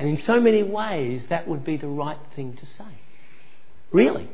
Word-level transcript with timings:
And 0.00 0.08
in 0.08 0.16
so 0.16 0.40
many 0.40 0.62
ways, 0.62 1.26
that 1.26 1.46
would 1.46 1.62
be 1.62 1.76
the 1.76 1.86
right 1.86 2.16
thing 2.34 2.54
to 2.54 2.64
say. 2.64 2.84
Really. 3.92 4.30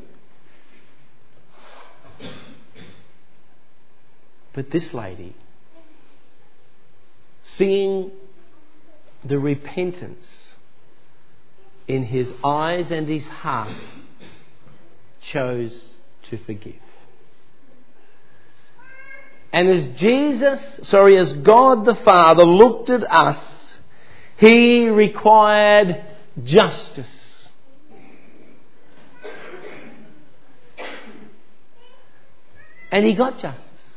But 4.53 4.71
this 4.71 4.95
lady, 4.95 5.35
seeing 7.43 8.13
the 9.25 9.41
repentance 9.41 10.55
in 11.89 12.05
his 12.05 12.33
eyes 12.45 12.93
and 12.93 13.09
his 13.09 13.27
heart, 13.27 13.75
chose 15.21 15.95
to 16.31 16.39
forgive. 16.39 16.75
And 19.53 19.69
as 19.69 19.85
Jesus, 19.99 20.79
sorry, 20.85 21.19
as 21.19 21.33
God 21.33 21.85
the 21.85 21.97
Father 21.97 22.45
looked 22.45 22.89
at 22.89 23.03
us, 23.11 23.66
he 24.37 24.89
required 24.89 26.05
justice. 26.45 27.49
And 32.93 33.05
he 33.05 33.15
got 33.15 33.39
justice. 33.39 33.97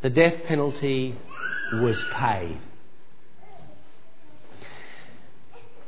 The 0.00 0.10
death 0.10 0.44
penalty 0.44 1.16
was 1.72 2.02
paid. 2.12 2.58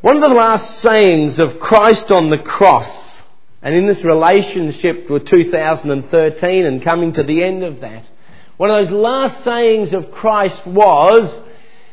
One 0.01 0.17
of 0.17 0.23
the 0.23 0.34
last 0.34 0.78
sayings 0.80 1.39
of 1.39 1.61
Christ 1.61 2.11
on 2.11 2.30
the 2.30 2.39
cross, 2.39 3.23
and 3.62 3.75
in 3.75 3.87
this 3.87 4.03
relationship 4.03 5.11
with 5.11 5.27
2013 5.27 6.64
and 6.64 6.83
coming 6.83 7.12
to 7.12 7.23
the 7.23 7.45
end 7.45 7.62
of 7.62 7.80
that, 7.80 8.09
one 8.56 8.70
of 8.70 8.84
those 8.84 8.92
last 8.92 9.45
sayings 9.45 9.92
of 9.92 10.11
Christ 10.11 10.67
was, 10.67 11.42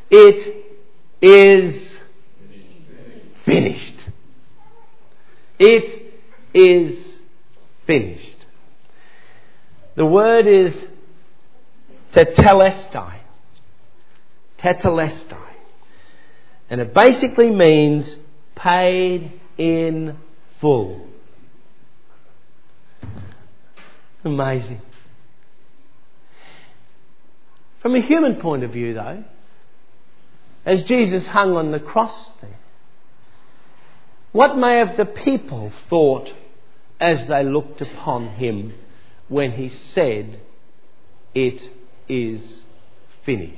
It 0.10 0.66
is 1.22 1.90
finished. 3.46 3.96
It 5.60 6.14
is 6.54 7.20
finished. 7.86 8.46
The 9.96 10.05
word 10.05 10.48
is 10.48 10.80
tetelestai. 12.14 13.20
Tetelestai. 14.60 15.54
And 16.70 16.82
it 16.82 16.94
basically 16.94 17.49
means 17.49 18.18
paid 18.55 19.40
in 19.58 20.18
full. 20.60 21.08
Amazing. 24.24 24.82
From 27.82 27.96
a 27.96 28.02
human 28.02 28.36
point 28.42 28.64
of 28.64 28.71
view, 28.71 28.94
though, 28.94 29.24
as 30.68 30.84
Jesus 30.84 31.26
hung 31.27 31.55
on 31.55 31.71
the 31.71 31.79
cross 31.79 32.34
there, 32.41 32.60
what 34.34 34.57
may 34.57 34.79
have 34.79 34.98
the 34.98 35.05
people 35.05 35.71
thought 35.90 36.29
as 36.99 37.26
they 37.27 37.41
looked 37.41 37.79
upon 37.79 38.27
him 38.27 38.74
when 39.29 39.54
he 39.54 39.70
said, 39.70 40.41
It 41.34 41.70
is 42.09 42.63
finished? 43.24 43.55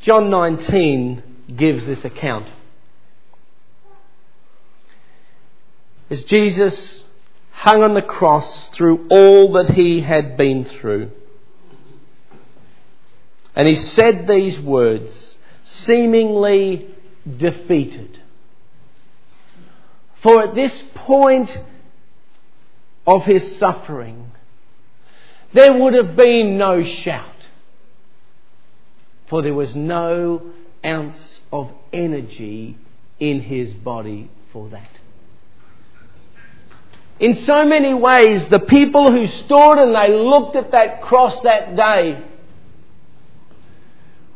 John 0.00 0.30
19 0.30 1.22
gives 1.56 1.84
this 1.84 2.04
account. 2.04 2.46
As 6.08 6.22
Jesus 6.22 7.04
hung 7.50 7.82
on 7.82 7.94
the 7.94 8.02
cross 8.02 8.68
through 8.68 9.08
all 9.10 9.50
that 9.54 9.70
he 9.70 10.02
had 10.02 10.36
been 10.36 10.64
through, 10.64 11.10
and 13.54 13.68
he 13.68 13.74
said 13.74 14.26
these 14.26 14.58
words, 14.58 15.36
seemingly 15.62 16.88
defeated. 17.36 18.20
For 20.22 20.42
at 20.42 20.54
this 20.54 20.82
point 20.94 21.62
of 23.06 23.24
his 23.24 23.56
suffering, 23.58 24.32
there 25.52 25.72
would 25.72 25.94
have 25.94 26.16
been 26.16 26.58
no 26.58 26.82
shout 26.82 27.34
for 29.26 29.42
there 29.42 29.54
was 29.54 29.74
no 29.74 30.42
ounce 30.84 31.40
of 31.52 31.70
energy 31.92 32.76
in 33.18 33.40
his 33.40 33.72
body 33.72 34.30
for 34.52 34.68
that. 34.68 34.90
In 37.18 37.34
so 37.44 37.64
many 37.64 37.94
ways, 37.94 38.48
the 38.48 38.58
people 38.60 39.10
who 39.10 39.26
stood 39.26 39.78
and 39.78 39.94
they 39.94 40.14
looked 40.14 40.56
at 40.56 40.72
that 40.72 41.02
cross 41.02 41.40
that 41.40 41.76
day 41.76 42.22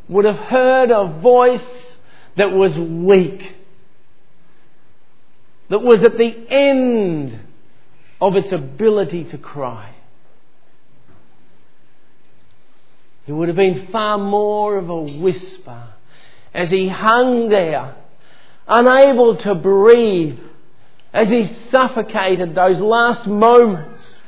would 0.09 0.25
have 0.25 0.37
heard 0.37 0.91
a 0.91 1.07
voice 1.21 1.97
that 2.37 2.53
was 2.53 2.77
weak, 2.79 3.55
that 5.69 5.83
was 5.83 6.03
at 6.05 6.17
the 6.17 6.47
end 6.49 7.39
of 8.21 8.37
its 8.37 8.53
ability 8.53 9.25
to 9.25 9.39
cry. 9.39 9.95
It 13.27 13.33
would 13.33 13.49
have 13.49 13.57
been 13.57 13.89
far 13.89 14.17
more 14.17 14.79
of 14.79 14.89
a 14.89 15.03
whisper 15.03 15.89
as 16.55 16.71
he 16.71 16.89
hung 16.89 17.51
there, 17.51 17.95
unable 18.67 19.37
to 19.37 19.55
breathe, 19.55 20.39
as 21.13 21.29
he 21.29 21.45
suffocated 21.71 22.55
those 22.55 22.81
last 22.81 23.27
moments. 23.27 24.23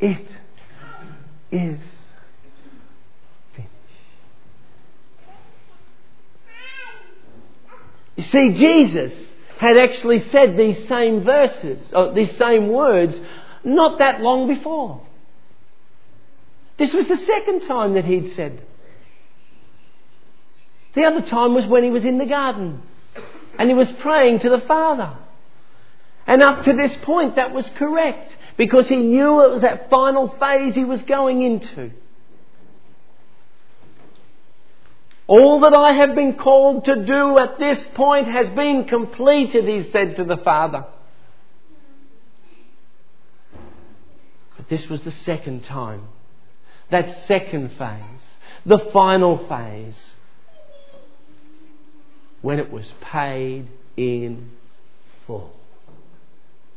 It 0.00 0.26
is 1.50 1.78
finished. 3.54 3.72
You 8.16 8.22
see, 8.22 8.52
Jesus 8.52 9.12
had 9.58 9.76
actually 9.76 10.20
said 10.20 10.56
these 10.56 10.86
same 10.88 11.22
verses, 11.24 11.92
or 11.94 12.12
these 12.12 12.36
same 12.36 12.68
words, 12.68 13.18
not 13.64 13.98
that 13.98 14.20
long 14.20 14.48
before. 14.48 15.00
This 16.76 16.92
was 16.92 17.06
the 17.06 17.16
second 17.16 17.60
time 17.60 17.94
that 17.94 18.04
he'd 18.04 18.32
said 18.32 18.58
them. 18.58 18.66
The 20.94 21.04
other 21.04 21.22
time 21.22 21.54
was 21.54 21.64
when 21.66 21.84
he 21.84 21.90
was 21.90 22.04
in 22.04 22.18
the 22.18 22.26
garden 22.26 22.82
and 23.58 23.68
he 23.68 23.74
was 23.74 23.90
praying 23.92 24.40
to 24.40 24.50
the 24.50 24.60
Father. 24.60 25.16
And 26.26 26.42
up 26.42 26.64
to 26.64 26.72
this 26.72 26.96
point, 27.02 27.36
that 27.36 27.52
was 27.52 27.68
correct 27.70 28.36
because 28.56 28.88
he 28.88 28.96
knew 28.96 29.44
it 29.44 29.50
was 29.50 29.62
that 29.62 29.90
final 29.90 30.28
phase 30.28 30.74
he 30.74 30.84
was 30.84 31.02
going 31.02 31.42
into. 31.42 31.92
All 35.32 35.60
that 35.60 35.72
I 35.72 35.94
have 35.94 36.14
been 36.14 36.34
called 36.34 36.84
to 36.84 37.06
do 37.06 37.38
at 37.38 37.58
this 37.58 37.86
point 37.94 38.26
has 38.26 38.50
been 38.50 38.84
completed, 38.84 39.66
he 39.66 39.80
said 39.80 40.16
to 40.16 40.24
the 40.24 40.36
Father. 40.36 40.84
But 44.58 44.68
this 44.68 44.90
was 44.90 45.00
the 45.00 45.10
second 45.10 45.64
time 45.64 46.02
that 46.90 47.24
second 47.24 47.70
phase, 47.78 48.36
the 48.66 48.78
final 48.92 49.38
phase, 49.48 49.96
when 52.42 52.58
it 52.58 52.70
was 52.70 52.92
paid 53.00 53.70
in 53.96 54.50
full. 55.26 55.56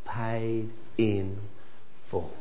Paid 0.05 0.69
in 0.97 1.39
full. 2.09 2.31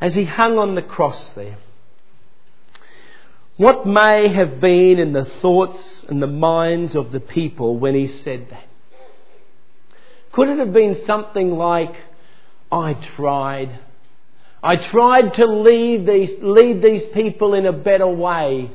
As 0.00 0.14
he 0.14 0.24
hung 0.24 0.56
on 0.56 0.76
the 0.76 0.82
cross 0.82 1.30
there, 1.30 1.58
what 3.56 3.86
may 3.86 4.28
have 4.28 4.60
been 4.60 4.98
in 4.98 5.12
the 5.12 5.24
thoughts 5.24 6.04
and 6.08 6.20
the 6.20 6.26
minds 6.26 6.96
of 6.96 7.12
the 7.12 7.20
people 7.20 7.78
when 7.78 7.94
he 7.94 8.08
said 8.08 8.48
that? 8.50 8.64
Could 10.32 10.48
it 10.48 10.58
have 10.58 10.72
been 10.72 11.04
something 11.04 11.52
like, 11.52 11.94
I 12.72 12.94
tried, 12.94 13.78
I 14.60 14.76
tried 14.76 15.34
to 15.34 15.46
lead 15.46 16.06
these, 16.06 16.32
lead 16.40 16.82
these 16.82 17.04
people 17.06 17.54
in 17.54 17.66
a 17.66 17.72
better 17.72 18.08
way. 18.08 18.72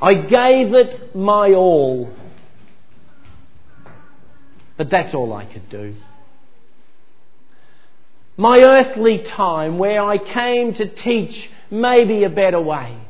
I 0.00 0.14
gave 0.14 0.74
it 0.74 1.14
my 1.14 1.52
all. 1.52 2.10
But 4.78 4.88
that's 4.88 5.12
all 5.12 5.34
I 5.34 5.44
could 5.44 5.68
do. 5.68 5.94
My 8.38 8.60
earthly 8.60 9.18
time 9.18 9.78
where 9.78 10.02
I 10.02 10.16
came 10.16 10.74
to 10.74 10.88
teach 10.88 11.50
maybe 11.70 12.24
a 12.24 12.30
better 12.30 12.60
way. 12.60 13.05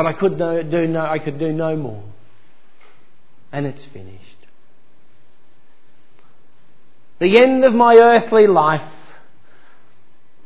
But 0.00 0.06
I 0.06 0.12
could 0.14 0.38
no, 0.38 0.62
do 0.62 0.86
no, 0.86 1.00
I 1.04 1.18
could 1.18 1.38
do 1.38 1.52
no 1.52 1.76
more. 1.76 2.02
And 3.52 3.66
it's 3.66 3.84
finished 3.84 4.38
the 7.18 7.36
end 7.36 7.66
of 7.66 7.74
my 7.74 7.96
earthly 7.96 8.46
life. 8.46 8.94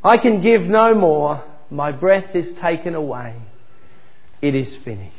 I 0.02 0.16
can 0.16 0.40
give 0.40 0.62
no 0.62 0.92
more. 0.92 1.44
My 1.70 1.92
breath 1.92 2.34
is 2.34 2.52
taken 2.54 2.96
away. 2.96 3.36
It 4.42 4.56
is 4.56 4.74
finished. 4.84 5.14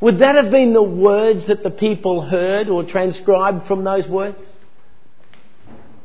Would 0.00 0.20
that 0.20 0.36
have 0.36 0.52
been 0.52 0.72
the 0.72 0.80
words 0.80 1.48
that 1.48 1.64
the 1.64 1.70
people 1.70 2.22
heard 2.22 2.68
or 2.68 2.84
transcribed 2.84 3.66
from 3.66 3.82
those 3.82 4.06
words? 4.06 4.40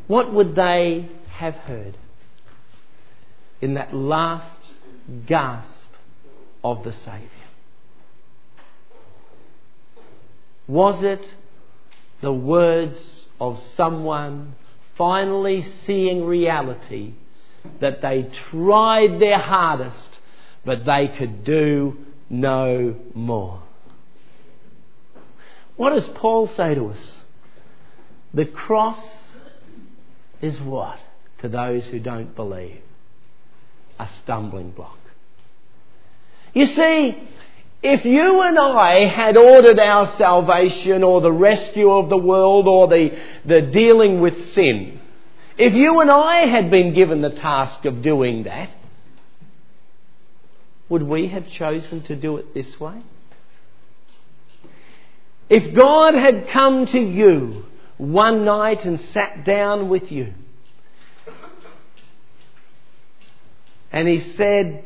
what 0.08 0.34
would 0.34 0.56
they 0.56 1.08
have 1.30 1.54
heard 1.54 1.96
in 3.62 3.76
that 3.76 3.94
last 3.94 4.62
gasp 5.28 5.73
of 6.64 6.84
the 6.84 6.94
Saviour? 6.94 7.30
Was 10.68 11.04
it 11.04 11.34
the 12.22 12.34
words 12.34 13.28
of 13.40 13.60
someone 13.60 14.56
finally 14.96 15.62
seeing 15.62 16.26
reality 16.26 17.14
that 17.80 18.02
they 18.02 18.30
tried 18.50 19.20
their 19.20 19.40
hardest 19.40 20.20
but 20.66 20.86
they 20.86 21.10
could 21.10 21.44
do 21.44 21.98
no 22.30 22.96
more? 23.14 23.62
What 25.76 25.90
does 25.90 26.08
Paul 26.08 26.48
say 26.48 26.76
to 26.76 26.88
us? 26.88 27.26
The 28.34 28.46
cross 28.46 29.34
is 30.42 30.60
what? 30.62 31.00
To 31.40 31.50
those 31.50 31.88
who 31.88 32.00
don't 32.00 32.36
believe? 32.36 32.82
A 34.00 34.08
stumbling 34.08 34.72
block. 34.72 34.98
You 36.54 36.68
see, 36.68 37.18
if 37.82 38.06
you 38.06 38.42
and 38.42 38.58
I 38.58 39.06
had 39.06 39.36
ordered 39.38 39.80
our 39.80 40.08
salvation 40.14 41.04
or 41.04 41.20
the 41.20 41.32
rescue 41.32 41.92
of 41.92 42.10
the 42.10 42.18
world 42.18 42.68
or 42.68 42.88
the, 42.88 43.20
the 43.44 43.62
dealing 43.62 44.22
with 44.22 44.52
sin, 44.54 45.02
if 45.58 45.74
you 45.74 46.00
and 46.00 46.10
I 46.10 46.46
had 46.46 46.72
been 46.72 46.94
given 46.94 47.22
the 47.22 47.30
task 47.30 47.86
of 47.86 48.02
doing 48.02 48.44
that, 48.44 48.70
would 50.90 51.04
we 51.04 51.28
have 51.28 51.50
chosen 51.50 52.04
to 52.04 52.16
do 52.16 52.38
it 52.38 52.54
this 52.54 52.80
way? 52.80 53.02
If 55.50 55.76
God 55.76 56.14
had 56.14 56.48
come 56.50 56.86
to 56.88 57.00
you 57.00 57.66
one 57.98 58.46
night 58.46 58.86
and 58.86 59.00
sat 59.00 59.44
down 59.44 59.90
with 59.90 60.12
you, 60.12 60.34
and 63.92 64.08
He 64.08 64.20
said, 64.20 64.84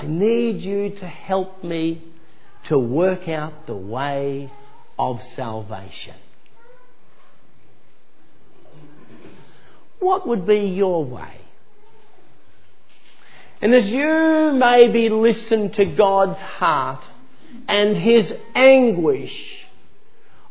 I 0.00 0.06
need 0.06 0.62
you 0.62 0.88
to 0.88 1.06
help 1.06 1.62
me 1.62 2.02
to 2.64 2.78
work 2.78 3.28
out 3.28 3.66
the 3.66 3.76
way 3.76 4.50
of 4.98 5.22
salvation. 5.22 6.14
What 9.98 10.26
would 10.26 10.46
be 10.46 10.60
your 10.68 11.04
way? 11.04 11.42
And 13.60 13.74
as 13.74 13.90
you 13.90 14.52
maybe 14.54 15.10
listen 15.10 15.70
to 15.72 15.84
God's 15.84 16.40
heart 16.40 17.04
and 17.68 17.94
His 17.94 18.32
anguish 18.54 19.66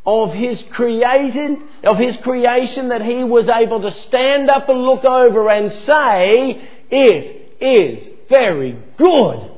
of 0.05 0.31
His 0.31 0.61
created, 0.69 1.57
of 1.83 1.97
His 1.97 2.17
creation 2.17 2.89
that 2.89 3.01
He 3.01 3.23
was 3.23 3.49
able 3.49 3.81
to 3.81 3.89
stand 3.89 4.47
up 4.51 4.69
and 4.69 4.79
look 4.79 5.05
over 5.05 5.49
and 5.49 5.71
say, 5.71 6.69
it 6.91 7.57
is 7.59 8.19
very 8.29 8.77
good. 8.97 9.51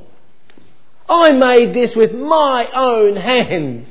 I 1.07 1.33
made 1.33 1.73
this 1.73 1.95
with 1.95 2.13
my 2.13 2.67
own 2.73 3.17
hands. 3.17 3.87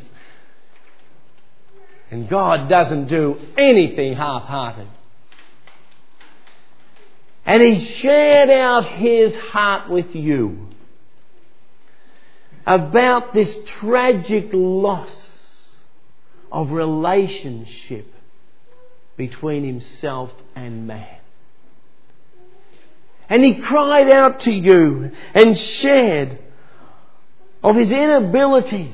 And 2.10 2.28
God 2.28 2.68
doesn't 2.68 3.06
do 3.06 3.38
anything 3.56 4.16
half-hearted. 4.16 4.88
And 7.46 7.62
he 7.62 7.78
shared 7.78 8.50
out 8.50 8.86
his 8.86 9.34
heart 9.36 9.88
with 9.88 10.14
you 10.14 10.68
about 12.66 13.32
this 13.32 13.56
tragic 13.66 14.50
loss 14.52 15.76
of 16.50 16.70
relationship 16.72 18.12
between 19.16 19.64
himself 19.64 20.32
and 20.54 20.86
man. 20.86 21.19
And 23.30 23.44
he 23.44 23.54
cried 23.54 24.10
out 24.10 24.40
to 24.40 24.52
you 24.52 25.12
and 25.34 25.56
shared 25.56 26.36
of 27.62 27.76
his 27.76 27.92
inability 27.92 28.92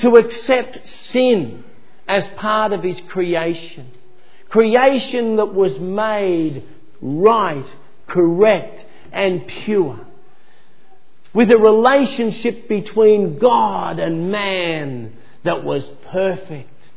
to 0.00 0.16
accept 0.16 0.86
sin 0.86 1.64
as 2.06 2.28
part 2.36 2.74
of 2.74 2.82
his 2.82 3.00
creation. 3.08 3.90
Creation 4.50 5.36
that 5.36 5.54
was 5.54 5.78
made 5.78 6.62
right, 7.00 7.64
correct, 8.06 8.84
and 9.12 9.46
pure. 9.46 10.00
With 11.32 11.50
a 11.50 11.58
relationship 11.58 12.68
between 12.68 13.38
God 13.38 13.98
and 13.98 14.30
man 14.30 15.14
that 15.44 15.64
was 15.64 15.86
perfect. 16.10 16.90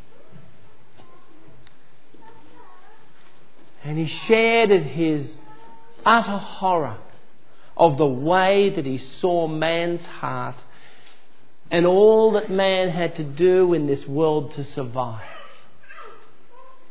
And 3.83 3.97
he 3.97 4.07
shared 4.07 4.71
his 4.71 5.40
utter 6.05 6.37
horror 6.37 6.97
of 7.77 7.97
the 7.97 8.05
way 8.05 8.69
that 8.69 8.85
he 8.85 8.97
saw 8.97 9.47
man's 9.47 10.05
heart 10.05 10.55
and 11.69 11.85
all 11.85 12.33
that 12.33 12.49
man 12.49 12.89
had 12.89 13.15
to 13.15 13.23
do 13.23 13.73
in 13.73 13.87
this 13.87 14.05
world 14.05 14.51
to 14.51 14.63
survive. 14.63 15.25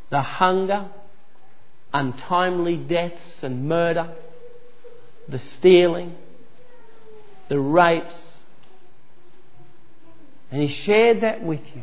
The 0.09 0.23
hunger, 0.23 0.89
untimely 1.93 2.77
deaths 2.77 3.43
and 3.43 3.69
murder, 3.69 4.15
the 5.29 5.39
stealing, 5.39 6.17
the 7.49 7.61
rapes. 7.61 8.33
And 10.51 10.63
he 10.63 10.69
shared 10.69 11.21
that 11.21 11.45
with 11.45 11.61
you. 11.75 11.83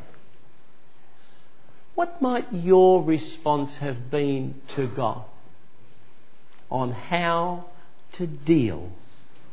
What 1.94 2.22
might 2.22 2.52
your 2.52 3.04
response 3.04 3.78
have 3.78 4.10
been 4.12 4.62
to 4.76 4.88
God 4.88 5.24
on 6.70 6.92
how 6.92 7.66
to 8.14 8.28
deal 8.28 8.92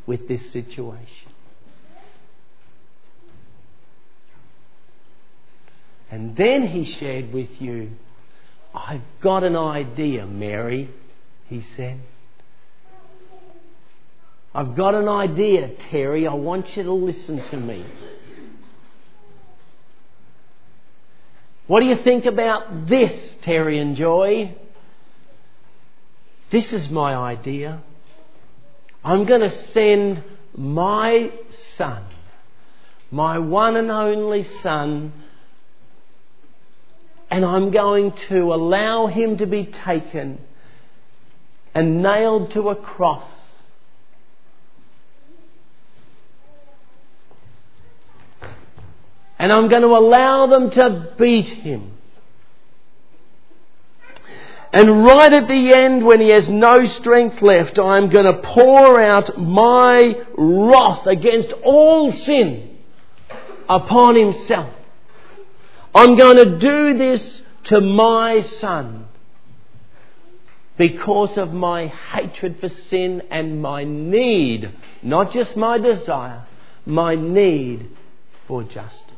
with 0.06 0.28
this 0.28 0.50
situation? 0.50 1.32
And 6.10 6.36
then 6.36 6.68
he 6.68 6.84
shared 6.84 7.32
with 7.32 7.60
you 7.60 7.90
I've 8.74 9.02
got 9.20 9.44
an 9.44 9.54
idea, 9.54 10.26
Mary, 10.26 10.90
he 11.46 11.64
said. 11.76 12.00
I've 14.52 14.74
got 14.74 14.94
an 14.94 15.08
idea, 15.08 15.68
Terry. 15.90 16.26
I 16.26 16.34
want 16.34 16.76
you 16.76 16.82
to 16.82 16.92
listen 16.92 17.42
to 17.50 17.56
me. 17.56 17.84
What 21.66 21.80
do 21.80 21.86
you 21.86 21.96
think 21.96 22.26
about 22.26 22.88
this, 22.88 23.36
Terry 23.42 23.78
and 23.78 23.96
Joy? 23.96 24.56
This 26.54 26.72
is 26.72 26.88
my 26.88 27.16
idea. 27.16 27.82
I'm 29.02 29.24
going 29.24 29.40
to 29.40 29.50
send 29.50 30.22
my 30.56 31.32
son, 31.50 32.04
my 33.10 33.40
one 33.40 33.74
and 33.74 33.90
only 33.90 34.44
son, 34.44 35.12
and 37.28 37.44
I'm 37.44 37.72
going 37.72 38.12
to 38.28 38.54
allow 38.54 39.08
him 39.08 39.38
to 39.38 39.46
be 39.46 39.66
taken 39.66 40.38
and 41.74 42.04
nailed 42.04 42.52
to 42.52 42.68
a 42.68 42.76
cross. 42.76 43.28
And 49.40 49.52
I'm 49.52 49.66
going 49.66 49.82
to 49.82 49.88
allow 49.88 50.46
them 50.46 50.70
to 50.70 51.14
beat 51.18 51.48
him. 51.48 51.93
And 54.74 55.04
right 55.04 55.32
at 55.32 55.46
the 55.46 55.72
end, 55.72 56.04
when 56.04 56.20
he 56.20 56.30
has 56.30 56.48
no 56.48 56.84
strength 56.84 57.40
left, 57.42 57.78
I'm 57.78 58.08
going 58.08 58.24
to 58.24 58.40
pour 58.40 59.00
out 59.00 59.38
my 59.38 60.20
wrath 60.36 61.06
against 61.06 61.52
all 61.62 62.10
sin 62.10 62.76
upon 63.68 64.16
himself. 64.16 64.74
I'm 65.94 66.16
going 66.16 66.38
to 66.38 66.58
do 66.58 66.94
this 66.94 67.42
to 67.64 67.80
my 67.80 68.40
son 68.40 69.06
because 70.76 71.38
of 71.38 71.52
my 71.52 71.86
hatred 71.86 72.58
for 72.58 72.68
sin 72.68 73.22
and 73.30 73.62
my 73.62 73.84
need, 73.84 74.72
not 75.04 75.30
just 75.30 75.56
my 75.56 75.78
desire, 75.78 76.46
my 76.84 77.14
need 77.14 77.90
for 78.48 78.64
justice. 78.64 79.13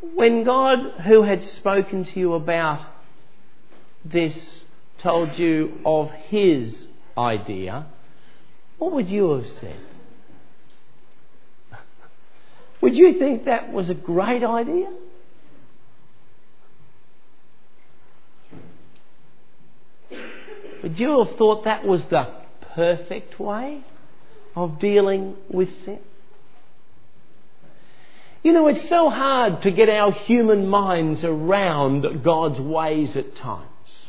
When 0.00 0.44
God, 0.44 0.78
who 1.04 1.22
had 1.22 1.42
spoken 1.42 2.04
to 2.04 2.20
you 2.20 2.34
about 2.34 2.80
this, 4.04 4.64
told 4.98 5.38
you 5.38 5.80
of 5.84 6.10
his 6.10 6.86
idea, 7.16 7.86
what 8.78 8.92
would 8.92 9.08
you 9.08 9.30
have 9.32 9.48
said? 9.48 9.76
Would 12.80 12.96
you 12.96 13.18
think 13.18 13.46
that 13.46 13.72
was 13.72 13.90
a 13.90 13.94
great 13.94 14.44
idea? 14.44 14.88
Would 20.82 20.98
you 21.00 21.24
have 21.24 21.36
thought 21.36 21.64
that 21.64 21.84
was 21.84 22.04
the 22.04 22.32
perfect 22.74 23.40
way 23.40 23.82
of 24.54 24.78
dealing 24.78 25.36
with 25.48 25.74
sin? 25.84 25.98
You 28.42 28.52
know, 28.52 28.68
it's 28.68 28.88
so 28.88 29.10
hard 29.10 29.62
to 29.62 29.70
get 29.70 29.88
our 29.88 30.12
human 30.12 30.68
minds 30.68 31.24
around 31.24 32.22
God's 32.22 32.60
ways 32.60 33.16
at 33.16 33.34
times. 33.36 34.06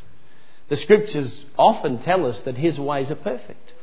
The 0.69 0.75
scriptures 0.75 1.45
often 1.57 1.97
tell 1.97 2.25
us 2.27 2.39
that 2.41 2.57
His 2.57 2.79
ways 2.79 3.09
are 3.09 3.15
perfect. 3.15 3.73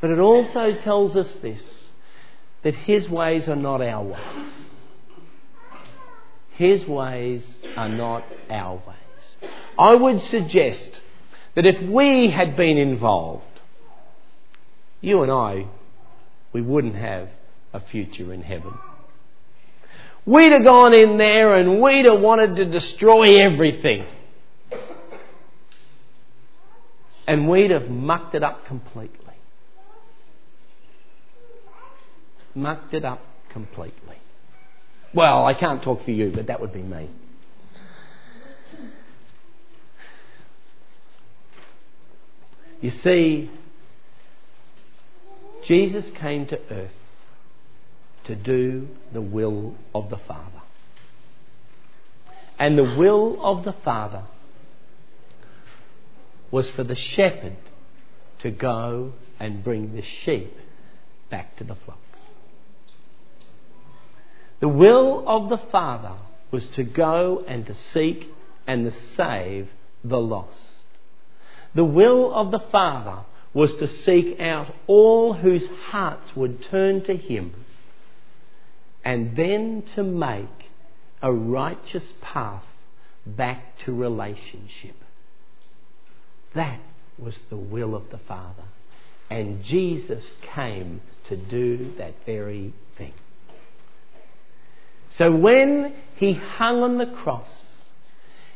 But 0.00 0.10
it 0.10 0.18
also 0.18 0.72
tells 0.72 1.16
us 1.16 1.32
this 1.36 1.90
that 2.62 2.74
His 2.74 3.08
ways 3.08 3.48
are 3.48 3.56
not 3.56 3.82
our 3.82 4.02
ways. 4.02 4.52
His 6.52 6.86
ways 6.86 7.58
are 7.76 7.88
not 7.88 8.24
our 8.48 8.76
ways. 8.76 9.50
I 9.78 9.94
would 9.94 10.22
suggest 10.22 11.00
that 11.54 11.66
if 11.66 11.80
we 11.82 12.30
had 12.30 12.56
been 12.56 12.78
involved, 12.78 13.60
you 15.02 15.22
and 15.22 15.30
I, 15.30 15.66
we 16.52 16.62
wouldn't 16.62 16.96
have 16.96 17.28
a 17.74 17.80
future 17.80 18.32
in 18.32 18.42
heaven. 18.42 18.72
We'd 20.26 20.50
have 20.50 20.64
gone 20.64 20.92
in 20.92 21.18
there 21.18 21.54
and 21.54 21.80
we'd 21.80 22.04
have 22.04 22.18
wanted 22.18 22.56
to 22.56 22.64
destroy 22.64 23.40
everything. 23.40 24.04
And 27.28 27.48
we'd 27.48 27.70
have 27.70 27.88
mucked 27.88 28.34
it 28.34 28.42
up 28.42 28.66
completely. 28.66 29.34
Mucked 32.56 32.92
it 32.92 33.04
up 33.04 33.20
completely. 33.50 34.16
Well, 35.14 35.46
I 35.46 35.54
can't 35.54 35.82
talk 35.82 36.04
for 36.04 36.10
you, 36.10 36.32
but 36.34 36.48
that 36.48 36.60
would 36.60 36.72
be 36.72 36.82
me. 36.82 37.08
You 42.80 42.90
see, 42.90 43.50
Jesus 45.64 46.10
came 46.16 46.46
to 46.46 46.60
earth 46.70 46.90
to 48.26 48.34
do 48.34 48.88
the 49.12 49.20
will 49.20 49.74
of 49.94 50.10
the 50.10 50.18
Father. 50.18 50.62
And 52.58 52.76
the 52.76 52.96
will 52.96 53.38
of 53.44 53.64
the 53.64 53.72
Father 53.72 54.24
was 56.50 56.68
for 56.70 56.84
the 56.84 56.94
shepherd 56.94 57.56
to 58.40 58.50
go 58.50 59.12
and 59.38 59.62
bring 59.62 59.94
the 59.94 60.02
sheep 60.02 60.56
back 61.30 61.56
to 61.56 61.64
the 61.64 61.74
flocks. 61.74 62.00
The 64.60 64.68
will 64.68 65.24
of 65.28 65.48
the 65.48 65.58
Father 65.58 66.14
was 66.50 66.66
to 66.68 66.82
go 66.82 67.44
and 67.46 67.66
to 67.66 67.74
seek 67.74 68.28
and 68.66 68.84
to 68.84 68.90
save 68.90 69.68
the 70.02 70.18
lost. 70.18 70.58
The 71.74 71.84
will 71.84 72.32
of 72.32 72.50
the 72.50 72.58
Father 72.58 73.24
was 73.52 73.74
to 73.74 73.88
seek 73.88 74.40
out 74.40 74.74
all 74.86 75.34
whose 75.34 75.66
hearts 75.88 76.34
would 76.34 76.62
turn 76.62 77.02
to 77.04 77.16
Him 77.16 77.65
and 79.06 79.36
then 79.36 79.84
to 79.94 80.02
make 80.02 80.72
a 81.22 81.32
righteous 81.32 82.12
path 82.20 82.64
back 83.24 83.78
to 83.78 83.92
relationship. 83.94 84.96
That 86.54 86.80
was 87.16 87.38
the 87.48 87.56
will 87.56 87.94
of 87.94 88.10
the 88.10 88.18
Father. 88.18 88.64
And 89.30 89.62
Jesus 89.62 90.24
came 90.42 91.02
to 91.28 91.36
do 91.36 91.92
that 91.98 92.14
very 92.26 92.72
thing. 92.98 93.12
So 95.10 95.30
when 95.30 95.94
he 96.16 96.32
hung 96.32 96.82
on 96.82 96.98
the 96.98 97.06
cross, 97.06 97.64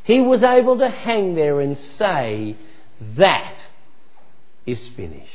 he 0.03 0.21
was 0.21 0.43
able 0.43 0.79
to 0.79 0.91
hang 0.91 1.37
there 1.37 1.61
and 1.61 1.79
say, 1.79 2.57
That 3.17 3.55
is 4.67 4.85
finished. 4.97 5.31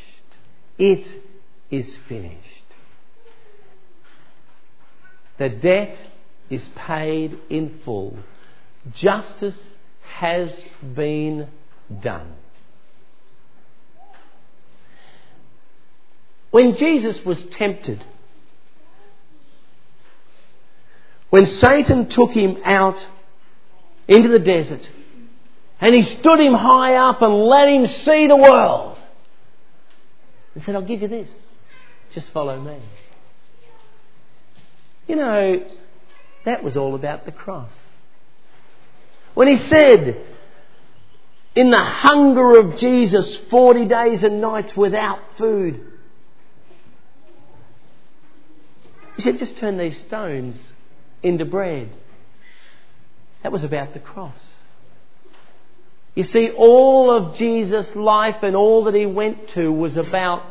It 0.78 1.08
is 1.72 1.96
finished. 2.10 2.65
The 5.38 5.50
debt 5.50 6.02
is 6.50 6.68
paid 6.76 7.38
in 7.50 7.80
full. 7.84 8.18
Justice 8.94 9.78
has 10.16 10.64
been 10.96 11.48
done. 12.02 12.34
When 16.52 16.78
Jesus 16.78 17.26
was 17.26 17.44
tempted, 17.44 18.06
when 21.30 21.46
Satan 21.46 22.08
took 22.08 22.32
him 22.32 22.60
out 22.64 23.06
into 24.08 24.30
the 24.30 24.40
desert 24.40 24.90
and 25.82 25.94
he 25.94 26.04
stood 26.04 26.40
him 26.40 26.54
high 26.54 26.96
up 26.96 27.22
and 27.22 27.34
let 27.34 27.68
him 27.68 27.88
see 27.88 28.28
the 28.28 28.38
world 28.38 28.98
and 30.54 30.64
said, 30.64 30.76
I'll 30.76 30.82
give 30.82 31.02
you 31.02 31.10
this. 31.10 31.30
Just 32.12 32.30
follow 32.30 32.58
me. 32.58 32.80
You 35.08 35.16
know, 35.16 35.66
that 36.46 36.64
was 36.64 36.78
all 36.78 36.96
about 36.96 37.26
the 37.26 37.32
cross. 37.32 37.72
When 39.34 39.48
he 39.48 39.56
said, 39.56 40.26
in 41.56 41.70
the 41.70 41.78
hunger 41.78 42.60
of 42.60 42.78
Jesus, 42.78 43.38
40 43.50 43.88
days 43.88 44.24
and 44.24 44.42
nights 44.42 44.76
without 44.76 45.20
food, 45.38 45.82
he 49.16 49.22
said, 49.22 49.38
just 49.38 49.58
turn 49.58 49.78
these 49.78 49.98
stones 50.00 50.72
into 51.24 51.46
bread. 51.46 51.90
That 53.44 53.52
was 53.52 53.64
about 53.64 53.94
the 53.94 54.00
cross. 54.00 54.40
You 56.16 56.24
see, 56.24 56.50
all 56.50 57.16
of 57.16 57.36
Jesus' 57.36 57.96
life 57.96 58.38
and 58.42 58.56
all 58.56 58.86
that 58.86 58.96
he 58.96 59.06
went 59.06 59.50
to 59.50 59.72
was 59.72 59.98
about 59.98 60.44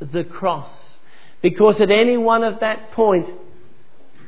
the 0.00 0.24
cross. 0.24 0.98
Because 1.42 1.80
at 1.80 1.90
any 1.90 2.16
one 2.16 2.44
of 2.44 2.60
that 2.60 2.92
point, 2.92 3.28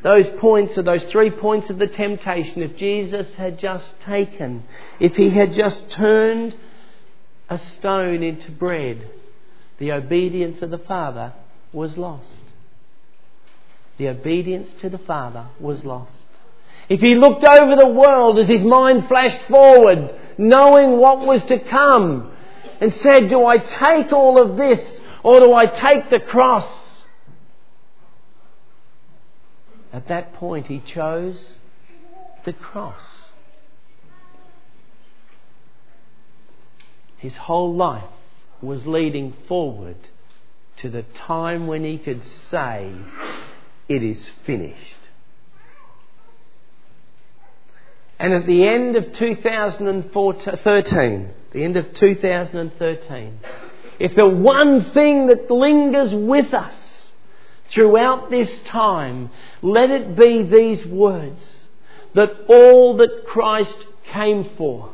those 0.03 0.29
points 0.31 0.79
are 0.79 0.83
those 0.83 1.05
three 1.05 1.31
points 1.31 1.71
of 1.71 1.79
the 1.79 1.87
temptation. 1.87 2.63
If 2.63 2.77
Jesus 2.77 3.35
had 3.35 3.59
just 3.59 4.01
taken, 4.01 4.65
if 4.99 5.17
he 5.17 5.31
had 5.31 5.53
just 5.53 5.91
turned 5.91 6.57
a 7.49 7.59
stone 7.59 8.23
into 8.23 8.51
bread, 8.51 9.11
the 9.79 9.93
obedience 9.93 10.63
of 10.63 10.71
the 10.71 10.79
Father 10.79 11.35
was 11.73 11.97
lost. 11.97 12.29
The 13.99 14.09
obedience 14.09 14.73
to 14.81 14.89
the 14.89 14.99
Father 14.99 15.47
was 15.59 15.85
lost. 15.85 16.27
If 16.89 17.01
he 17.01 17.15
looked 17.15 17.45
over 17.45 17.77
the 17.77 17.87
world 17.87 18.39
as 18.39 18.49
his 18.49 18.65
mind 18.65 19.07
flashed 19.07 19.43
forward, 19.43 20.15
knowing 20.39 20.97
what 20.97 21.21
was 21.21 21.45
to 21.45 21.59
come, 21.59 22.33
and 22.81 22.93
said, 22.93 23.29
Do 23.29 23.45
I 23.45 23.59
take 23.59 24.13
all 24.13 24.41
of 24.41 24.57
this 24.57 25.01
or 25.23 25.41
do 25.41 25.53
I 25.53 25.67
take 25.67 26.09
the 26.09 26.21
cross? 26.21 26.67
At 29.93 30.09
that 30.09 30.35
point, 30.35 30.67
he 30.69 30.81
chose 30.81 31.55
the 32.45 32.53
cross. 32.53 33.33
His 37.17 37.37
whole 37.37 37.75
life 37.75 38.05
was 38.63 38.87
leading 38.87 39.33
forward 39.47 39.97
to 40.79 40.89
the 40.89 41.03
time 41.03 41.67
when 41.67 41.85
he 41.85 41.99
could 41.99 42.25
say, 42.25 42.95
It 43.89 44.03
is 44.03 44.27
finished. 44.45 44.99
And 48.19 48.33
at 48.35 48.47
the 48.47 48.67
end 48.69 48.97
of 48.97 49.13
2013, 49.13 51.31
the 51.53 51.65
end 51.65 51.77
of 51.77 51.93
2013, 51.95 53.41
if 53.99 54.15
the 54.15 54.29
one 54.29 54.93
thing 54.93 55.27
that 55.29 55.51
lingers 55.51 56.15
with 56.15 56.53
us 56.55 56.90
throughout 57.71 58.31
this 58.31 58.59
time, 58.61 59.31
let 59.63 59.91
it 59.91 60.17
be 60.17 60.43
these 60.43 60.85
words 60.85 61.69
that 62.15 62.31
all 62.49 62.97
that 62.97 63.25
Christ 63.27 63.87
came 64.05 64.45
for. 64.57 64.91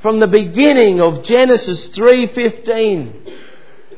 From 0.00 0.20
the 0.20 0.28
beginning 0.28 1.00
of 1.00 1.24
Genesis 1.24 1.88
3:15 1.88 3.12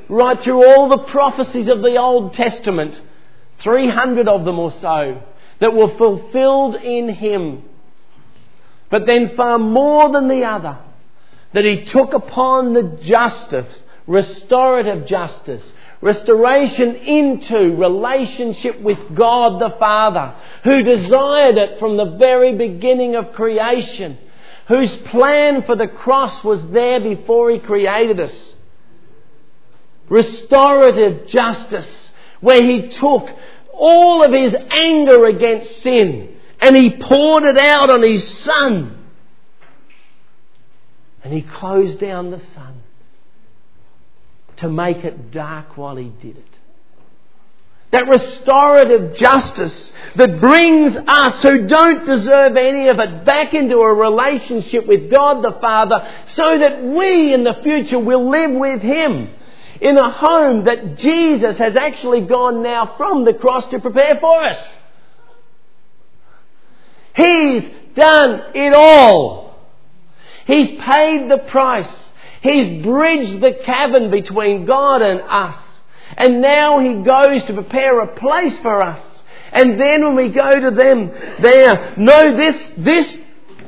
right 0.09 0.41
through 0.41 0.67
all 0.67 0.89
the 0.89 1.05
prophecies 1.05 1.69
of 1.69 1.83
the 1.83 1.97
Old 1.97 2.33
Testament 2.33 3.01
300 3.59 4.27
of 4.27 4.45
them 4.45 4.59
or 4.59 4.71
so 4.71 5.23
that 5.61 5.75
were 5.75 5.97
fulfilled 5.97 6.75
in 6.75 7.09
him. 7.09 7.63
But 8.89 9.07
then 9.07 9.37
far 9.37 9.59
more 9.59 10.09
than 10.09 10.27
the 10.27 10.45
other 10.45 10.79
that 11.53 11.65
he 11.65 11.85
took 11.85 12.13
upon 12.15 12.73
the 12.73 12.83
justice 12.83 13.83
restorative 14.11 15.07
justice 15.07 15.73
restoration 16.01 16.97
into 16.97 17.77
relationship 17.77 18.81
with 18.81 18.99
God 19.15 19.61
the 19.61 19.77
Father, 19.77 20.35
who 20.65 20.83
desired 20.83 21.57
it 21.57 21.79
from 21.79 21.97
the 21.97 22.17
very 22.17 22.55
beginning 22.55 23.15
of 23.17 23.33
creation, 23.33 24.19
whose 24.67 24.95
plan 24.97 25.63
for 25.63 25.77
the 25.77 25.89
cross 25.89 26.43
was 26.43 26.71
there 26.71 27.01
before 27.01 27.51
He 27.51 27.59
created 27.59 28.19
us. 28.19 28.55
Restorative 30.09 31.29
justice, 31.29 32.11
where 32.41 32.63
He 32.63 32.89
took 32.89 33.31
all 33.73 34.23
of 34.23 34.33
His 34.33 34.57
anger 34.71 35.27
against 35.27 35.83
sin 35.83 36.37
and 36.61 36.77
He 36.77 36.97
poured 36.97 37.45
it 37.45 37.59
out 37.59 37.91
on 37.91 38.03
His 38.03 38.27
Son. 38.27 38.97
And 41.23 41.33
He 41.33 41.43
closed 41.43 42.01
down 42.01 42.31
the 42.31 42.41
sun 42.41 42.80
to 44.61 44.69
make 44.69 45.05
it 45.05 45.31
dark 45.31 45.77
while 45.77 45.97
he 45.97 46.11
did 46.21 46.37
it. 46.37 46.59
that 47.93 48.09
restorative 48.09 49.15
justice 49.15 49.93
that 50.15 50.39
brings 50.39 50.97
us 50.97 51.43
who 51.43 51.67
don't 51.67 52.05
deserve 52.07 52.57
any 52.57 52.89
of 52.89 52.99
it 52.99 53.25
back 53.25 53.53
into 53.53 53.79
a 53.79 53.93
relationship 53.93 54.87
with 54.87 55.11
God 55.11 55.43
the 55.43 55.59
Father 55.61 56.09
so 56.27 56.59
that 56.59 56.85
we 56.85 57.35
in 57.35 57.43
the 57.43 57.55
future 57.63 57.99
will 57.99 58.31
live 58.31 58.53
with 58.53 58.81
Him 58.81 59.29
in 59.81 59.97
a 59.97 60.11
home 60.11 60.65
that 60.65 60.99
Jesus 60.99 61.57
has 61.59 61.75
actually 61.77 62.21
gone 62.27 62.63
now 62.63 62.95
from 62.97 63.25
the 63.25 63.35
cross 63.35 63.67
to 63.67 63.81
prepare 63.81 64.17
for 64.21 64.43
us. 64.43 64.77
He's 67.15 67.65
done 67.95 68.43
it 68.55 68.75
all. 68.75 69.59
He's 70.47 70.71
paid 70.81 71.31
the 71.31 71.39
price. 71.39 72.10
He's 72.41 72.83
bridged 72.83 73.41
the 73.41 73.53
chasm 73.65 74.11
between 74.11 74.65
God 74.65 75.03
and 75.03 75.21
us. 75.21 75.81
And 76.17 76.41
now 76.41 76.79
he 76.79 77.03
goes 77.03 77.45
to 77.45 77.55
prepare 77.55 78.01
a 78.01 78.15
place 78.15 78.59
for 78.61 78.83
us. 78.83 79.23
And 79.53 79.81
then 79.81 80.05
when 80.05 80.17
we 80.17 80.29
go 80.29 80.61
to 80.61 80.71
them 80.71 81.11
there, 81.41 81.95
no, 81.97 82.37
this, 82.37 82.73
this 82.77 83.19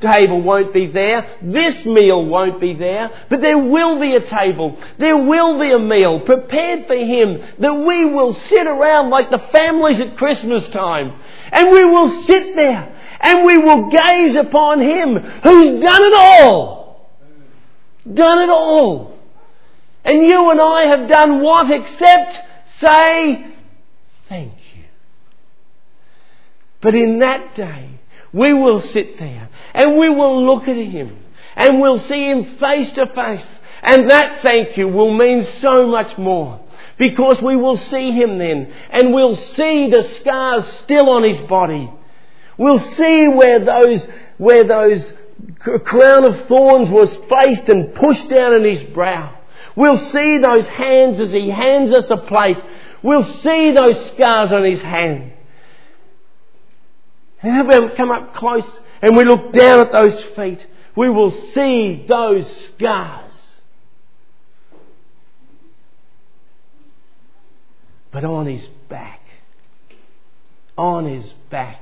table 0.01 0.43
won't 0.43 0.73
be 0.73 0.87
there, 0.89 1.39
this 1.43 1.85
meal 1.87 2.25
won't 2.25 2.61
be 2.61 2.75
there, 2.75 3.11
but 3.29 3.41
there 3.41 3.59
will 3.59 4.01
be 4.01 4.15
a 4.15 4.21
table, 4.21 4.79
there 4.99 5.17
will 5.17 5.59
be 5.59 5.71
a 5.71 5.79
meal 5.79 6.21
prepared 6.21 6.87
for 6.87 6.97
him 6.97 7.43
that 7.59 7.75
we 7.75 8.05
will 8.05 8.35
sit 8.35 8.67
around 8.67 9.11
like 9.11 9.31
the 9.31 9.39
families 9.51 10.01
at 10.01 10.17
Christmas 10.17 10.69
time. 10.69 11.19
And 11.51 11.71
we 11.71 11.85
will 11.85 12.11
sit 12.23 12.57
there 12.57 12.97
and 13.21 13.45
we 13.45 13.59
will 13.59 13.89
gaze 13.89 14.37
upon 14.37 14.81
him 14.81 15.17
who's 15.17 15.81
done 15.81 16.03
it 16.03 16.15
all. 16.15 16.82
Done 18.11 18.39
it 18.41 18.49
all. 18.49 19.19
And 20.05 20.23
you 20.23 20.51
and 20.51 20.61
I 20.61 20.83
have 20.83 21.09
done 21.09 21.43
what 21.43 21.71
except 21.71 22.41
say 22.79 23.47
thank 24.29 24.53
you. 24.75 24.85
But 26.81 26.95
in 26.95 27.21
that 27.21 27.55
day, 27.55 28.01
we 28.33 28.53
will 28.53 28.81
sit 28.81 29.19
there 29.19 29.49
and 29.75 29.97
we 29.99 30.09
will 30.09 30.45
look 30.45 30.67
at 30.67 30.77
him 30.77 31.17
and 31.55 31.81
we'll 31.81 31.99
see 31.99 32.29
him 32.29 32.57
face 32.57 32.93
to 32.93 33.07
face. 33.07 33.59
And 33.83 34.11
that 34.11 34.43
thank 34.43 34.77
you 34.77 34.89
will 34.89 35.13
mean 35.13 35.45
so 35.45 35.87
much 35.87 36.17
more 36.19 36.61
because 36.99 37.41
we 37.43 37.57
will 37.57 37.77
see 37.77 38.11
him 38.13 38.39
then 38.39 38.73
and 38.91 39.13
we'll 39.13 39.37
see 39.37 39.91
the 39.91 40.03
scars 40.03 40.67
still 40.67 41.11
on 41.11 41.23
his 41.23 41.41
body. 41.41 41.91
We'll 42.57 42.79
see 42.79 43.29
where 43.29 43.59
those, 43.59 44.07
where 44.39 44.65
those 44.65 45.13
crown 45.59 46.25
of 46.25 46.47
thorns 46.47 46.91
was 46.91 47.17
placed 47.29 47.69
and 47.69 47.95
pushed 47.95 48.29
down 48.29 48.55
on 48.55 48.65
his 48.65 48.83
brow. 48.83 49.39
We'll 49.75 49.99
see 49.99 50.39
those 50.39 50.67
hands 50.69 51.21
as 51.21 51.31
he 51.33 51.51
hands 51.51 51.93
us 51.93 52.05
a 52.11 52.19
plate. 52.19 52.63
We'll 53.03 53.25
see 53.25 53.73
those 53.73 53.99
scars 54.13 54.53
on 54.53 54.65
his 54.65 54.81
hand. 54.81 55.33
And 57.41 57.67
when 57.67 57.89
we 57.89 57.97
come 57.97 58.11
up 58.11 58.35
close 58.35 58.81
and 59.01 59.17
we 59.17 59.25
look 59.25 59.53
down 59.53 59.81
at 59.81 59.93
those 59.93 60.21
feet, 60.37 60.65
we 60.95 61.09
will 61.09 61.31
see 61.31 62.05
those 62.07 62.49
scars. 62.67 63.61
But 68.13 68.25
on 68.25 68.47
his 68.47 68.65
back, 68.89 69.21
on 70.77 71.07
his 71.07 71.33
back, 71.51 71.81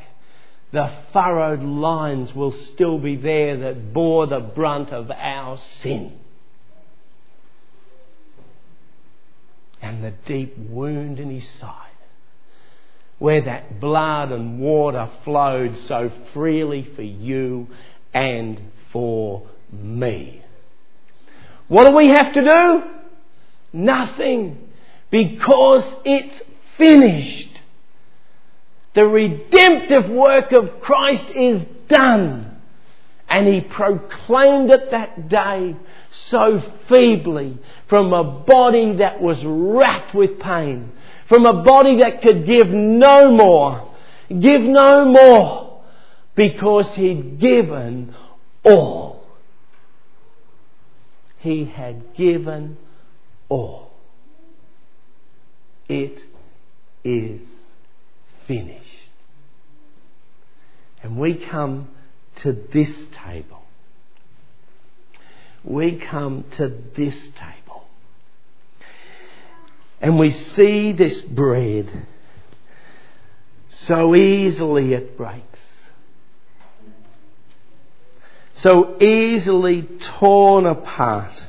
the 0.73 0.93
furrowed 1.13 1.63
lines 1.63 2.35
will 2.35 2.53
still 2.53 2.99
be 2.99 3.17
there 3.17 3.57
that 3.59 3.93
bore 3.93 4.27
the 4.27 4.41
brunt 4.41 4.91
of 4.91 5.11
our 5.11 5.59
sin. 5.59 6.19
And 9.83 10.05
the 10.05 10.13
deep 10.27 10.57
wound 10.57 11.19
in 11.19 11.31
his 11.31 11.49
side, 11.49 11.75
where 13.19 13.41
that 13.41 13.81
blood 13.81 14.31
and 14.31 14.61
water 14.61 15.09
flowed 15.25 15.77
so 15.87 16.13
freely 16.33 16.89
for 16.95 17.03
you 17.03 17.67
and 18.13 18.61
for 18.93 19.49
me. 19.73 20.43
What 21.69 21.89
do 21.89 21.97
we 21.97 22.09
have 22.09 22.33
to 22.35 22.45
do? 22.45 22.83
Nothing. 23.73 24.69
Because 25.11 25.85
it's 26.05 26.43
finished. 26.77 27.50
The 28.95 29.07
redemptive 29.07 30.09
work 30.09 30.53
of 30.53 30.81
Christ 30.81 31.27
is 31.31 31.65
done. 31.89 32.61
And 33.29 33.47
he 33.47 33.61
proclaimed 33.61 34.71
it 34.71 34.91
that 34.91 35.29
day 35.29 35.77
so 36.11 36.61
feebly 36.89 37.59
from 37.87 38.13
a 38.13 38.25
body 38.25 38.95
that 38.97 39.21
was 39.21 39.45
racked 39.45 40.15
with 40.15 40.41
pain, 40.41 40.91
from 41.29 41.47
a 41.47 41.63
body 41.63 41.99
that 41.99 42.23
could 42.23 42.45
give 42.45 42.69
no 42.69 43.31
more, 43.31 43.89
give 44.29 44.63
no 44.63 45.05
more, 45.05 45.81
because 46.35 46.93
he'd 46.97 47.39
given 47.39 48.17
all. 48.65 49.25
He 51.39 51.67
had 51.67 52.15
given 52.15 52.79
all. 53.49 53.93
It 55.89 56.25
is 57.05 57.41
finished. 58.51 59.11
And 61.05 61.17
we 61.17 61.35
come 61.35 61.89
to 62.43 62.53
this 62.53 62.91
table. 63.25 63.63
We 65.63 66.01
come 66.01 66.45
to 66.57 66.69
this 66.97 67.17
table. 67.37 67.87
And 70.01 70.19
we 70.19 70.31
see 70.31 70.91
this 70.91 71.21
bread. 71.21 72.09
So 73.69 74.17
easily 74.17 74.95
it 74.95 75.17
breaks. 75.17 75.61
So 78.55 79.01
easily 79.01 79.83
torn 80.19 80.67
apart. 80.67 81.47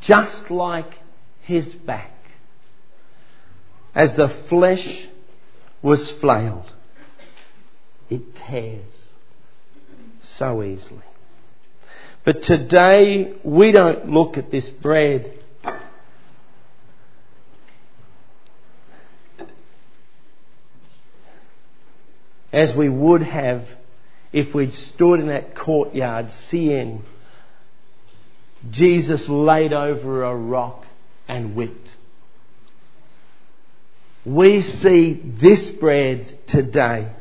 Just 0.00 0.50
like 0.50 0.92
his 1.42 1.72
back 1.72 2.11
as 3.94 4.14
the 4.14 4.28
flesh 4.48 5.08
was 5.82 6.10
flailed. 6.12 6.72
It 8.08 8.34
tears 8.36 9.12
so 10.22 10.62
easily. 10.62 11.02
But 12.24 12.42
today 12.42 13.34
we 13.42 13.72
don't 13.72 14.10
look 14.10 14.38
at 14.38 14.50
this 14.50 14.70
bread 14.70 15.38
as 22.52 22.74
we 22.74 22.88
would 22.88 23.22
have 23.22 23.66
if 24.32 24.54
we'd 24.54 24.74
stood 24.74 25.20
in 25.20 25.26
that 25.28 25.56
courtyard 25.56 26.32
seeing 26.32 27.02
Jesus 28.70 29.28
laid 29.28 29.72
over 29.72 30.22
a 30.22 30.34
rock 30.34 30.86
and 31.26 31.56
whipped 31.56 31.90
we 34.24 34.60
see 34.60 35.20
this 35.40 35.70
bread 35.70 36.38
today 36.46 37.12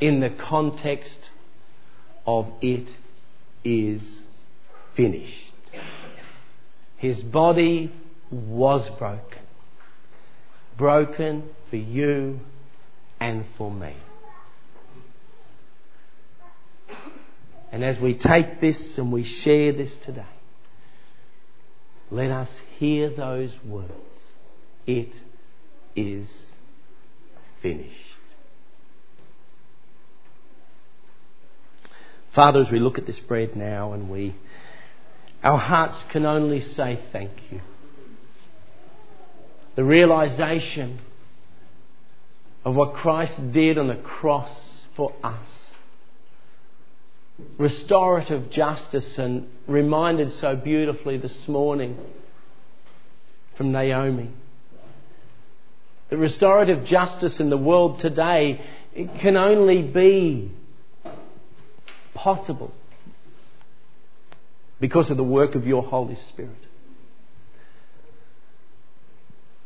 in 0.00 0.20
the 0.20 0.30
context 0.30 1.30
of 2.26 2.46
it 2.60 2.88
is 3.64 4.22
finished. 4.94 5.52
His 6.96 7.22
body 7.22 7.92
was 8.30 8.88
broken. 8.90 9.42
Broken 10.76 11.50
for 11.70 11.76
you 11.76 12.40
and 13.20 13.44
for 13.58 13.70
me. 13.70 13.94
And 17.72 17.84
as 17.84 17.98
we 17.98 18.14
take 18.14 18.60
this 18.60 18.98
and 18.98 19.10
we 19.10 19.24
share 19.24 19.72
this 19.72 19.96
today, 19.98 20.26
let 22.12 22.30
us 22.30 22.50
hear 22.78 23.08
those 23.08 23.54
words. 23.64 23.90
It 24.86 25.14
is 25.96 26.28
finished. 27.62 27.96
Father, 32.32 32.60
as 32.60 32.70
we 32.70 32.80
look 32.80 32.98
at 32.98 33.06
this 33.06 33.18
bread 33.18 33.56
now 33.56 33.94
and 33.94 34.10
we, 34.10 34.34
our 35.42 35.56
hearts 35.56 36.04
can 36.10 36.26
only 36.26 36.60
say 36.60 37.00
thank 37.12 37.32
you. 37.50 37.62
The 39.76 39.84
realization 39.84 40.98
of 42.62 42.74
what 42.74 42.92
Christ 42.92 43.52
did 43.52 43.78
on 43.78 43.88
the 43.88 43.96
cross 43.96 44.84
for 44.94 45.14
us 45.24 45.61
restorative 47.58 48.50
justice 48.50 49.18
and 49.18 49.48
reminded 49.66 50.32
so 50.32 50.56
beautifully 50.56 51.16
this 51.16 51.48
morning 51.48 51.96
from 53.56 53.72
Naomi. 53.72 54.30
The 56.10 56.16
restorative 56.16 56.84
justice 56.84 57.40
in 57.40 57.48
the 57.50 57.56
world 57.56 58.00
today 58.00 58.60
can 59.20 59.36
only 59.36 59.82
be 59.82 60.52
possible 62.14 62.72
because 64.80 65.10
of 65.10 65.16
the 65.16 65.24
work 65.24 65.54
of 65.54 65.66
your 65.66 65.82
Holy 65.82 66.16
Spirit. 66.16 66.58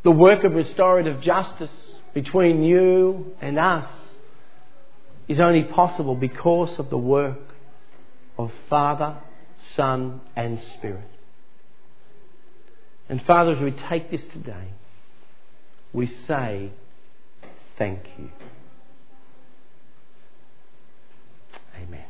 The 0.02 0.12
work 0.12 0.44
of 0.44 0.54
restorative 0.54 1.20
justice 1.20 1.98
between 2.14 2.62
you 2.62 3.34
and 3.40 3.58
us 3.58 4.14
is 5.26 5.40
only 5.40 5.64
possible 5.64 6.14
because 6.14 6.78
of 6.78 6.90
the 6.90 6.98
work 6.98 7.45
of 8.38 8.52
Father, 8.68 9.16
Son, 9.74 10.20
and 10.34 10.60
Spirit. 10.60 11.08
And 13.08 13.22
Father, 13.22 13.52
as 13.52 13.60
we 13.60 13.70
take 13.70 14.10
this 14.10 14.26
today, 14.26 14.68
we 15.92 16.06
say 16.06 16.70
thank 17.78 18.00
you. 18.18 18.30
Amen. 21.76 22.04